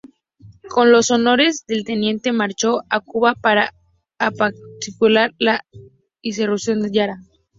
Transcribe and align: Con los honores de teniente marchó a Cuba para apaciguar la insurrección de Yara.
Con 0.67 0.91
los 0.91 1.11
honores 1.11 1.63
de 1.67 1.83
teniente 1.83 2.31
marchó 2.31 2.81
a 2.89 3.01
Cuba 3.01 3.35
para 3.35 3.75
apaciguar 4.17 5.35
la 5.37 5.61
insurrección 6.23 6.81
de 6.81 6.89
Yara. 6.91 7.17